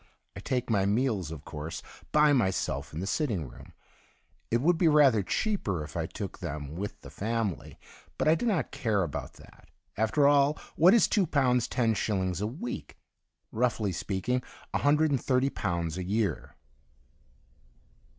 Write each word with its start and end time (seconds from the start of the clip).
I 0.35 0.39
take 0.39 0.71
my 0.71 0.87
meals, 0.87 1.29
of 1.29 1.45
course, 1.45 1.83
by^ 2.11 2.35
myself 2.35 2.91
in 2.91 2.97
12 2.97 2.97
THE 2.97 2.97
DIARY 2.97 2.97
OF 2.97 2.97
A 2.97 2.97
GOD 2.97 3.01
the 3.01 3.07
sitting 3.07 3.47
room. 3.49 3.73
It 4.49 4.61
would 4.61 4.77
be 4.79 4.87
rather 4.87 5.21
cheaper 5.21 5.83
if 5.83 5.95
I 5.95 6.07
took 6.07 6.39
thein 6.39 6.75
with 6.75 7.01
the 7.01 7.11
family, 7.11 7.77
but 8.17 8.27
I 8.27 8.33
do 8.33 8.47
not 8.47 8.71
care 8.71 9.03
about 9.03 9.33
that. 9.33 9.69
After 9.95 10.25
all, 10.27 10.57
what 10.75 10.95
is 10.95 11.07
two 11.07 11.27
pounds 11.27 11.67
ten 11.67 11.93
shillings 11.93 12.41
a 12.41 12.47
week? 12.47 12.97
Roughly 13.51 13.91
speak 13.91 14.27
ing, 14.27 14.41
a 14.73 14.79
hundred 14.79 15.11
and 15.11 15.21
thirty 15.23 15.51
pounds 15.51 15.99
a 15.99 16.03
year. 16.03 16.55